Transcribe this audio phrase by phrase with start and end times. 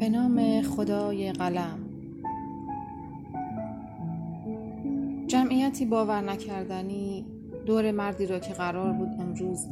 [0.00, 1.78] به نام خدای قلم.
[5.26, 7.24] جمعیتی باور نکردنی
[7.66, 9.66] دور مردی را که قرار بود امروز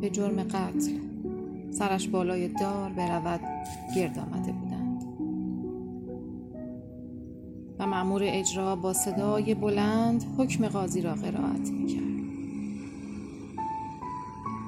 [0.00, 0.92] به جرم قتل
[1.70, 3.40] سرش بالای دار برود
[3.96, 5.04] گرد آمده بودند.
[7.78, 12.02] و معمور اجرا با صدای بلند حکم قاضی را قرائت می‌کرد.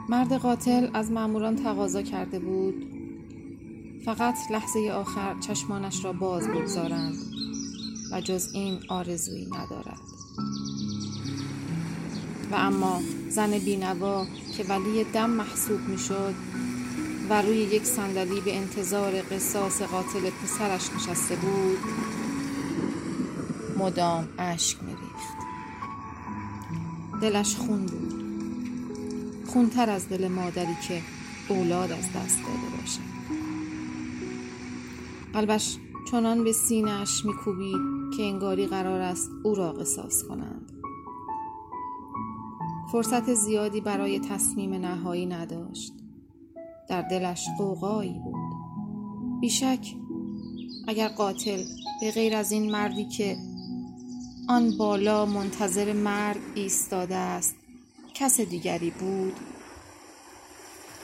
[0.09, 2.94] مرد قاتل از ماموران تقاضا کرده بود
[4.05, 7.15] فقط لحظه آخر چشمانش را باز بگذارند
[8.13, 10.01] و جز این آرزویی ندارد.
[12.53, 16.35] و اما زن بینوا که ولی دم محسوب می‌شد
[17.31, 21.79] و روی یک صندلی به انتظار قصاص قاتل پسرش نشسته بود
[23.79, 25.35] مدام اشک میریخت.
[27.23, 28.15] دلش خون بود.
[29.47, 31.03] خونتر از دل مادری که
[31.49, 33.44] اولاد از دست داده باشد.
[35.35, 35.77] قلبش
[36.11, 40.73] چنان به سینهاش میکوبید که انگاری قرار است او را قصاص کنند.
[42.93, 45.93] فرصت زیادی برای تصمیم نهایی نداشت.
[46.89, 48.55] در دلش قوقایی بود.
[49.41, 49.95] بیشک
[50.89, 51.63] اگر قاتل
[52.01, 53.37] به غیر از این مردی که
[54.49, 57.57] آن بالا منتظر مرگ ایستاده است
[58.15, 59.37] کس دیگری بود؟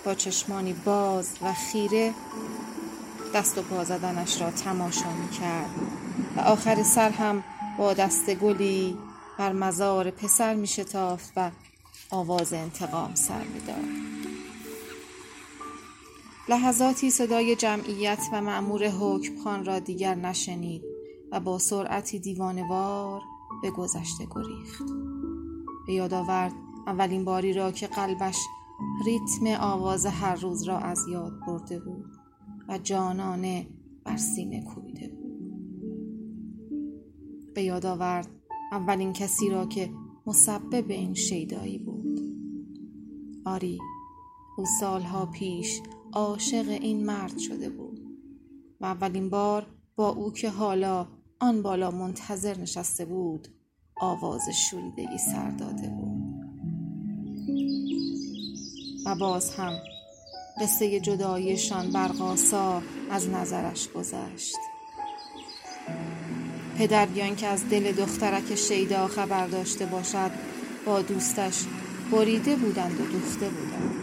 [0.05, 2.15] با چشمانی باز و خیره
[3.35, 5.71] دست و پا زدنش را تماشا می کرد
[6.37, 7.45] و آخر سر هم
[7.79, 8.99] با دست گلی
[9.39, 11.51] بر مزار پسر می شتافت و
[12.11, 13.85] آواز انتقام سر می داد.
[16.49, 20.83] لحظاتی صدای جمعیت و معمور حکمخان را دیگر نشنید
[21.33, 23.21] و با سرعتی دیوانوار
[23.63, 24.83] به گذشته گریخت.
[25.87, 26.53] به یاد آورد
[26.87, 28.37] اولین باری را که قلبش
[29.05, 32.10] ریتم آواز هر روز را از یاد برده بود.
[32.71, 33.67] و جانانه
[34.05, 35.41] بر سینه کوبیده بود.
[37.55, 38.29] به یاد آورد
[38.73, 39.91] اولین کسی را که
[40.27, 42.21] مسبب این شیدایی بود.
[43.45, 43.79] آری
[44.59, 45.81] او سالها پیش
[46.13, 48.01] عاشق این مرد شده بود
[48.81, 49.67] و اولین بار
[49.97, 51.07] با او که حالا
[51.41, 53.49] آن بالا منتظر نشسته بود
[54.01, 56.21] آواز شوریدگی سر داده بود.
[59.07, 59.73] و باز هم
[60.61, 64.57] قصه جداییشان برقاسا از نظرش گذشت.
[66.79, 70.31] پدر بیان که از دل دخترک شیدا خبر داشته باشد
[70.87, 71.55] با دوستش
[72.13, 73.95] بریده بودند و دوخته بودند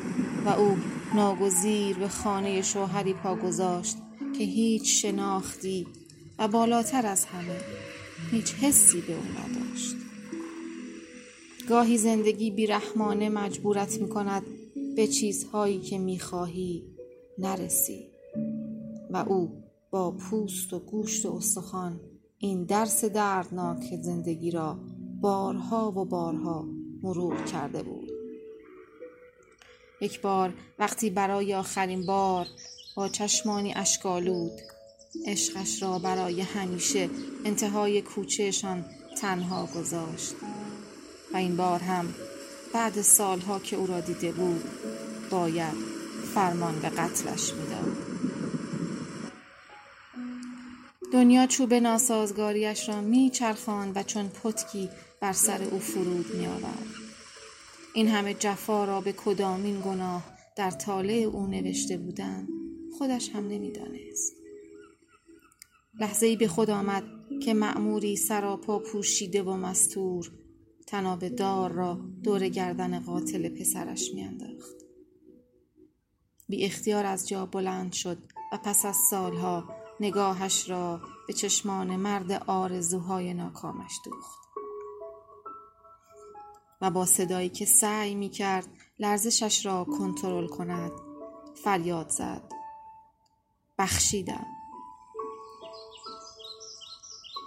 [0.46, 0.78] و او
[1.16, 3.98] ناگزیر به خانه شوهری پا گذاشت
[4.38, 5.88] که هیچ شناختی
[6.40, 7.60] و بالاتر از همه
[8.32, 9.96] هیچ حسی به او نداشت.
[11.70, 14.44] گاهی زندگی بیرحمانه مجبورت می کند
[14.98, 16.84] به چیزهایی که می‌خواهی
[17.38, 18.10] نرسی.
[19.10, 22.00] و او با پوست و گوشت و استخوان
[22.38, 24.80] این درس دردناک زندگی را
[25.22, 26.68] بارها و بارها
[27.04, 28.12] مرور کرده بود.
[30.02, 32.48] یک بار وقتی برای آخرین بار
[32.96, 34.52] با چشمانی اشکالود
[35.26, 37.10] عشقش را برای همیشه
[37.46, 38.86] انتهای کوچهشان
[39.22, 40.34] تنها گذاشت.
[41.34, 42.14] و این بار هم
[42.78, 44.64] بعد سالها که او را دیده بود
[45.30, 45.74] باید
[46.34, 47.98] فرمان به قتلش می‌داد.
[51.14, 54.90] دنیا چوب ناسازگاریش را میچرخاند و چون پتکی
[55.22, 56.88] بر سر او فرود میآورد.
[57.94, 60.24] این همه جفا را به کدامین گناه
[60.56, 62.48] در طالع او نوشته بودند
[62.98, 64.34] خودش هم نمی‌دانست.
[66.00, 67.04] لحظه ای به خود آمد
[67.44, 70.32] که معموری سراپا پوشیده و مستور
[70.88, 71.94] تناب دار را
[72.24, 74.76] دور گردن قاتل پسرش میانداخت.
[76.50, 78.18] بی اختیار از جا بلند شد
[78.52, 84.40] و پس از سالها نگاهش را به چشمان مرد آرزوهای ناکامش دوخت.
[86.82, 88.68] و با صدایی که سعی می کرد
[89.00, 90.92] لرزشش را کنترل کند
[91.64, 92.52] فریاد زد.
[93.80, 94.46] بخشیدم.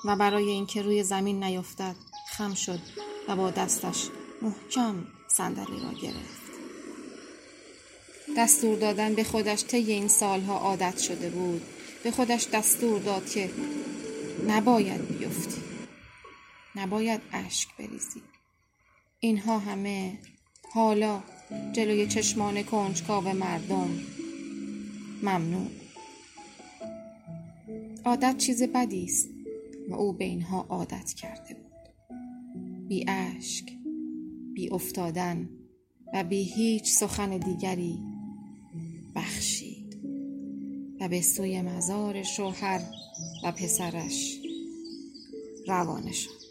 [0.04, 1.96] و برای اینکه روی زمین نیفتد
[2.28, 2.80] خم شد.
[3.28, 4.08] و با دستش
[4.42, 6.40] محکم صندلی را گرفت.
[8.36, 11.62] دستور دادن به خودش طی این سالها عادت شده بود.
[12.04, 13.50] به خودش دستور داد که
[14.48, 15.62] نباید بیفتی.
[16.76, 18.22] نباید اشک بریزی.
[19.20, 20.18] اینها همه
[20.72, 21.22] حالا
[21.72, 24.00] جلوی چشمان کنجکاو مردم
[25.22, 25.70] ممنوع.
[28.04, 29.28] عادت چیز بدی است
[29.88, 31.79] و او به اینها عادت کرده بود.
[32.90, 33.72] بی اشک
[34.54, 35.48] بی افتادن
[36.14, 37.98] و بی هیچ سخن دیگری
[39.14, 39.96] بخشید
[41.00, 42.80] و به سوی مزار شوهر
[43.44, 44.40] و پسرش
[45.66, 46.49] روانه شد.